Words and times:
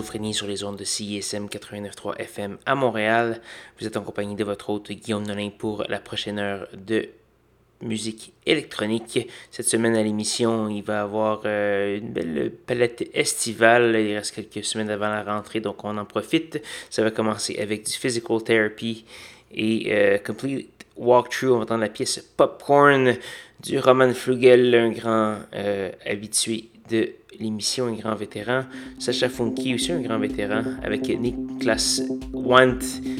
Schizophrénie 0.00 0.32
sur 0.32 0.46
les 0.46 0.64
ondes 0.64 0.76
de 0.76 0.84
CISM 0.84 1.46
89.3 1.46 2.16
FM 2.16 2.56
à 2.64 2.74
Montréal. 2.74 3.42
Vous 3.78 3.86
êtes 3.86 3.98
en 3.98 4.02
compagnie 4.02 4.34
de 4.34 4.44
votre 4.44 4.70
hôte 4.70 4.90
Guillaume 4.90 5.26
Nolin 5.26 5.50
pour 5.50 5.84
la 5.90 5.98
prochaine 5.98 6.38
heure 6.38 6.68
de 6.72 7.10
musique 7.82 8.32
électronique. 8.46 9.28
Cette 9.50 9.66
semaine 9.66 9.94
à 9.96 10.02
l'émission, 10.02 10.70
il 10.70 10.82
va 10.82 10.94
y 10.94 10.96
avoir 10.96 11.42
euh, 11.44 11.98
une 11.98 12.12
belle 12.12 12.50
palette 12.66 13.10
estivale. 13.12 13.94
Il 13.94 14.16
reste 14.16 14.34
quelques 14.34 14.64
semaines 14.64 14.88
avant 14.88 15.10
la 15.10 15.22
rentrée, 15.22 15.60
donc 15.60 15.84
on 15.84 15.98
en 15.98 16.06
profite. 16.06 16.62
Ça 16.88 17.02
va 17.02 17.10
commencer 17.10 17.58
avec 17.58 17.84
du 17.84 17.92
Physical 17.92 18.42
Therapy 18.42 19.04
et 19.52 19.88
euh, 19.90 20.16
Complete 20.16 20.70
Walkthrough. 20.96 21.52
On 21.52 21.56
va 21.56 21.62
entendre 21.64 21.82
la 21.82 21.90
pièce 21.90 22.24
Popcorn 22.38 23.16
du 23.62 23.78
Roman 23.78 24.14
Flugel, 24.14 24.74
un 24.74 24.90
grand 24.92 25.40
euh, 25.54 25.90
habitué 26.06 26.70
de 26.88 27.10
l'émission 27.38 27.86
Un 27.86 27.92
grand 27.92 28.14
vétéran. 28.14 28.64
Sacha 28.98 29.28
Funky, 29.28 29.74
aussi 29.74 29.92
un 29.92 30.00
grand 30.00 30.18
vétéran, 30.18 30.62
avec 30.82 31.08
Niklas 31.08 32.02
Want, 32.32 32.78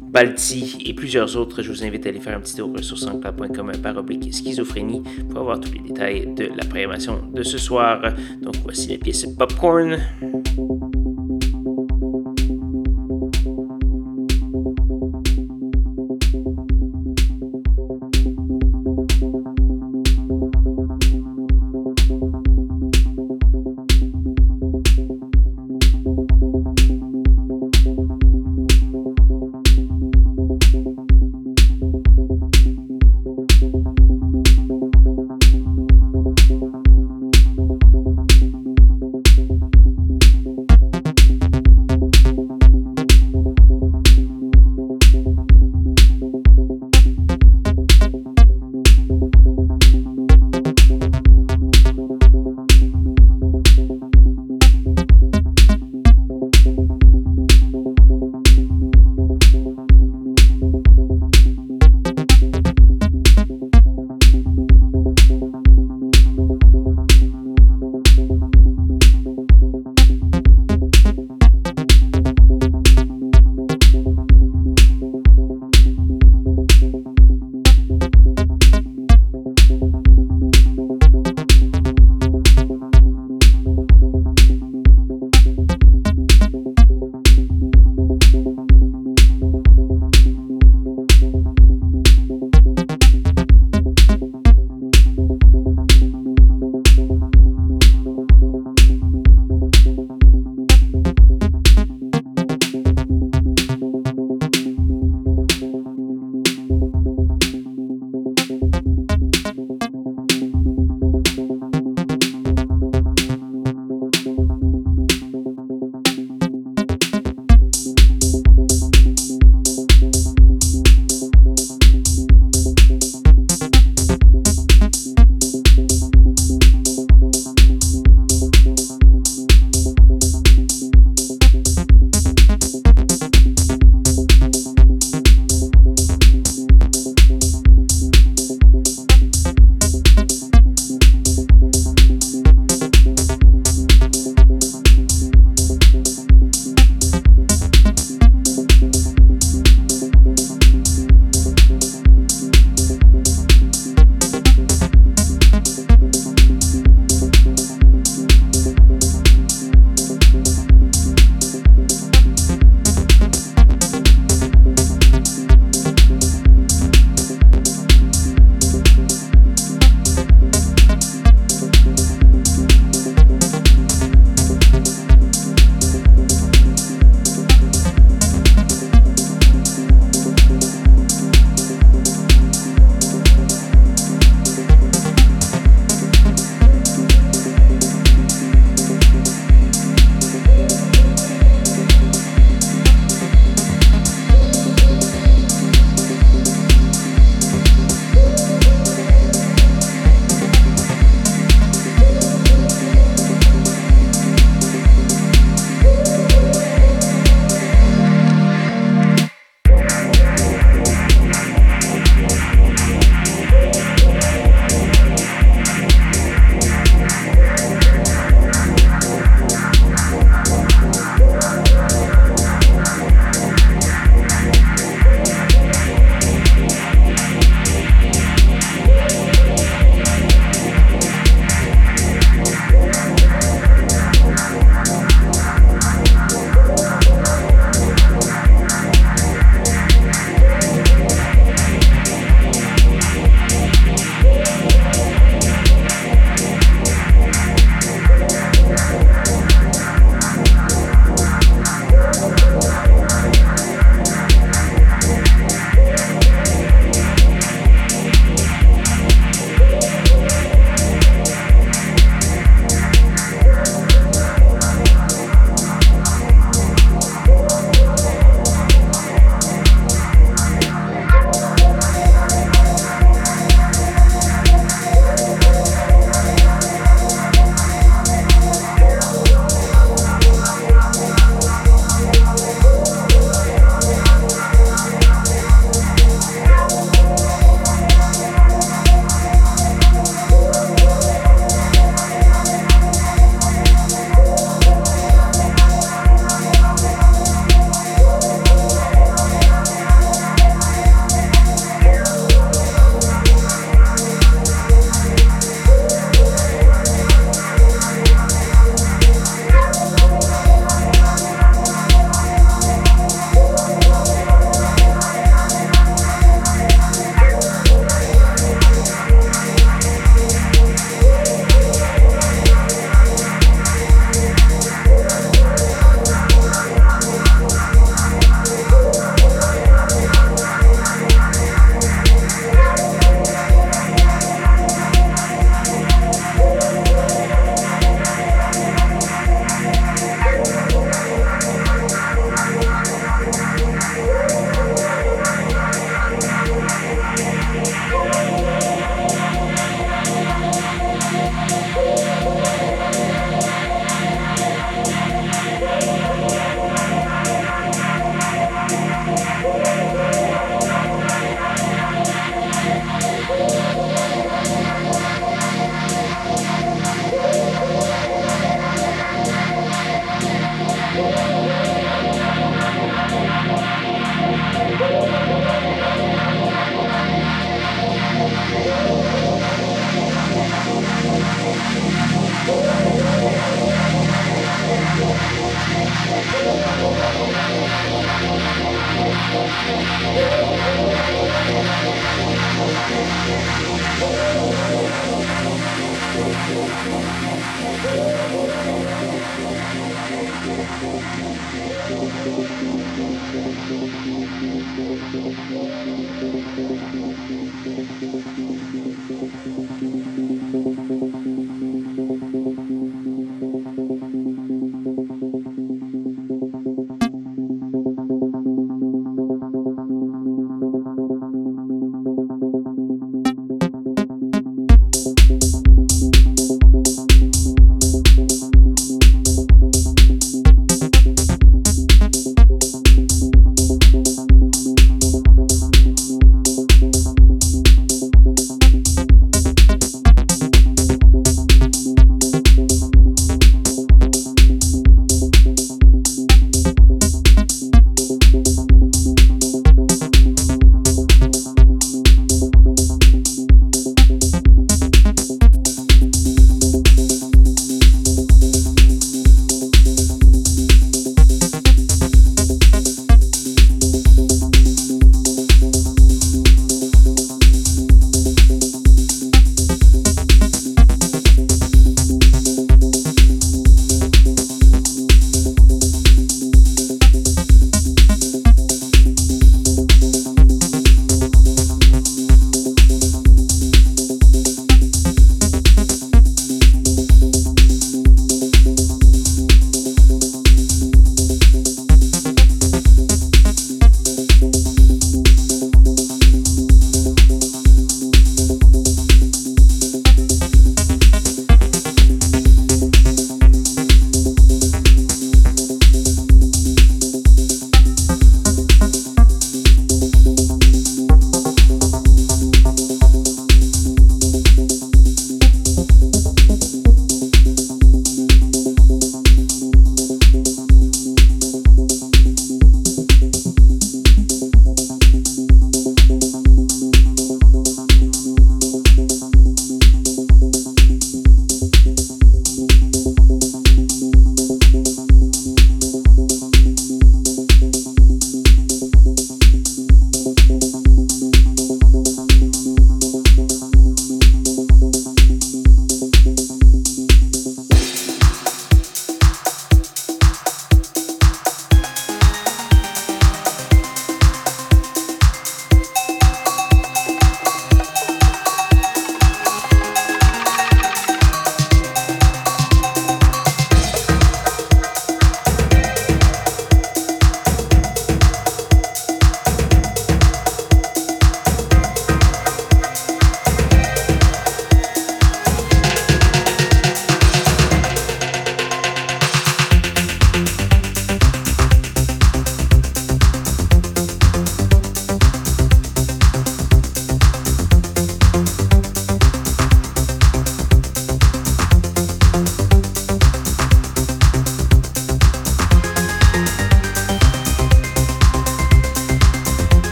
Balti 0.00 0.78
et 0.84 0.94
plusieurs 0.94 1.36
autres. 1.36 1.62
Je 1.62 1.70
vous 1.70 1.84
invite 1.84 2.06
à 2.06 2.10
aller 2.10 2.20
faire 2.20 2.36
un 2.36 2.40
petit 2.40 2.56
tour 2.56 2.72
sur 2.80 2.98
sanscloud.com 2.98 3.72
par 3.82 3.96
oblique 3.96 4.32
schizophrénie 4.32 5.02
pour 5.30 5.40
avoir 5.40 5.60
tous 5.60 5.72
les 5.72 5.80
détails 5.80 6.34
de 6.34 6.50
la 6.54 6.64
programmation 6.64 7.22
de 7.32 7.42
ce 7.42 7.58
soir. 7.58 8.02
Donc 8.40 8.56
voici 8.64 8.88
la 8.88 8.98
pièce 8.98 9.26
Popcorn. 9.38 9.98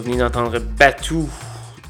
Venez 0.00 0.16
d'entendre 0.16 0.58
Batou 0.58 1.28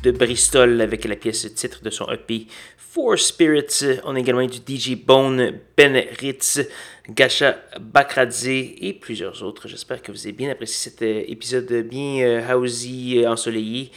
de 0.02 0.10
Bristol 0.10 0.80
avec 0.80 1.04
la 1.04 1.14
pièce 1.14 1.52
titre 1.54 1.80
de 1.82 1.90
son 1.90 2.10
EP 2.10 2.46
Four 2.76 3.18
Spirits. 3.18 4.00
On 4.04 4.16
a 4.16 4.18
également 4.18 4.44
du 4.46 4.58
DJ 4.58 4.96
Bone, 4.96 5.60
Ben 5.76 6.02
Ritz, 6.18 6.60
Gacha 7.08 7.56
Bakradze 7.80 8.48
et 8.48 8.98
plusieurs 9.00 9.42
autres. 9.44 9.68
J'espère 9.68 10.02
que 10.02 10.10
vous 10.10 10.20
avez 10.22 10.32
bien 10.32 10.50
apprécié 10.50 10.90
cet 10.90 11.02
euh, 11.02 11.22
épisode 11.28 11.72
bien 11.88 12.20
euh, 12.24 12.54
housey, 12.56 13.24
euh, 13.24 13.30
ensoleillé. 13.30 13.92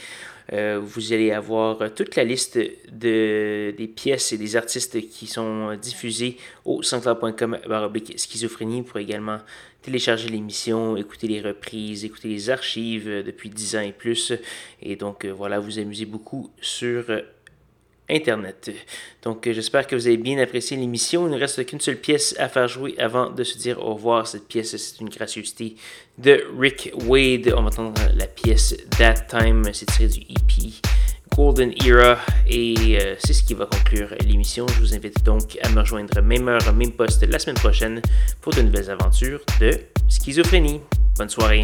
Vous 0.52 1.14
allez 1.14 1.32
avoir 1.32 1.92
toute 1.96 2.16
la 2.16 2.24
liste 2.24 2.60
de, 2.92 3.74
des 3.76 3.88
pièces 3.88 4.34
et 4.34 4.38
des 4.38 4.56
artistes 4.56 5.10
qui 5.10 5.26
sont 5.26 5.74
diffusés 5.82 6.38
au 6.66 6.84
centre.com 6.84 7.58
schizophrénie. 8.18 8.82
Vous 8.82 8.88
pourrez 8.88 9.02
également 9.02 9.40
télécharger 9.84 10.30
l'émission, 10.30 10.98
écouter 10.98 11.28
les 11.28 11.42
reprises, 11.42 12.04
écouter 12.06 12.30
les 12.30 12.50
archives 12.50 13.24
depuis 13.24 13.50
10 13.50 13.76
ans 13.76 13.82
et 13.82 13.92
plus. 13.92 14.34
Et 14.82 14.96
donc 14.96 15.26
voilà, 15.26 15.60
vous 15.60 15.78
amusez 15.78 16.06
beaucoup 16.06 16.50
sur 16.62 17.06
Internet. 18.10 18.72
Donc, 19.24 19.48
euh, 19.48 19.54
j'espère 19.54 19.88
que 19.88 19.96
vous 19.96 20.08
avez 20.08 20.18
bien 20.18 20.38
apprécié 20.38 20.76
l'émission. 20.76 21.28
Il 21.28 21.32
ne 21.32 21.40
reste 21.40 21.66
qu'une 21.66 21.80
seule 21.80 21.98
pièce 21.98 22.36
à 22.38 22.50
faire 22.50 22.68
jouer 22.68 22.96
avant 22.98 23.30
de 23.30 23.44
se 23.44 23.58
dire 23.58 23.80
au 23.80 23.94
revoir. 23.94 24.28
Cette 24.28 24.48
pièce, 24.48 24.76
c'est 24.76 25.00
une 25.00 25.10
gracieuseté 25.10 25.76
de 26.18 26.46
Rick 26.58 26.92
Wade. 27.06 27.54
On 27.56 27.62
va 27.62 27.68
entendre 27.68 28.02
la 28.16 28.28
pièce 28.28 28.76
That 28.98 29.26
Time. 29.30 29.64
C'est 29.72 29.86
tiré 29.86 30.08
du 30.08 30.20
EP 30.22 30.93
Golden 31.36 31.74
Era. 31.86 32.18
Et 32.48 32.98
euh, 33.00 33.16
c'est 33.20 33.34
ce 33.34 33.44
qui 33.44 33.54
va 33.54 33.66
conclure 33.66 34.14
l'émission. 34.26 34.66
Je 34.68 34.80
vous 34.80 34.94
invite 34.94 35.24
donc 35.24 35.58
à 35.62 35.70
me 35.70 35.80
rejoindre 35.82 36.22
même 36.22 36.48
heure, 36.48 36.74
même 36.74 36.92
poste 36.92 37.26
la 37.28 37.40
semaine 37.40 37.58
prochaine 37.58 38.02
pour 38.42 38.54
de 38.54 38.62
nouvelles 38.62 38.90
aventures 38.90 39.42
de 39.60 39.72
schizophrénie. 40.10 40.82
Bonne 41.18 41.30
soirée. 41.30 41.64